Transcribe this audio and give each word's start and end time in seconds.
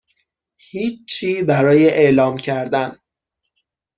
هیچی 0.59 1.43
برای 1.43 1.89
اعلام 1.89 2.37
کردن 2.37 2.97